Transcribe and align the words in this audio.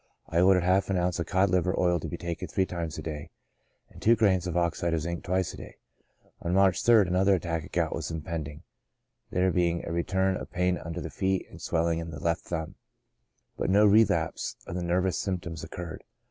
i 0.29 0.39
ordered 0.41 0.63
half 0.63 0.89
an 0.89 0.97
ounce 0.97 1.19
of 1.19 1.27
cod 1.27 1.51
liver 1.51 1.79
oil 1.79 1.99
to 1.99 2.07
be 2.07 2.17
taken 2.17 2.47
three 2.47 2.65
times 2.65 2.97
a 2.97 3.03
day, 3.03 3.29
and 3.91 4.01
two 4.01 4.15
grains 4.15 4.47
of 4.47 4.57
oxide 4.57 4.95
of 4.95 5.01
zinc 5.01 5.23
twice 5.23 5.53
a 5.53 5.57
day. 5.57 5.77
On 6.41 6.55
March 6.55 6.81
3rd, 6.81 7.05
another 7.05 7.35
attack 7.35 7.65
of 7.65 7.71
gout 7.71 7.93
was 7.93 8.09
impending, 8.09 8.63
there 9.29 9.51
being 9.51 9.85
a 9.85 9.91
return 9.91 10.37
of 10.37 10.49
pain 10.49 10.79
under 10.79 11.01
the 11.01 11.11
feet, 11.11 11.45
and 11.51 11.61
swelling 11.61 11.99
in 11.99 12.09
the 12.09 12.19
left 12.19 12.41
thumb; 12.45 12.73
but 13.57 13.69
no 13.69 13.85
relapse 13.85 14.55
of 14.65 14.73
the 14.73 14.81
nervous 14.81 15.19
symptoms 15.19 15.63
occurred. 15.63 16.03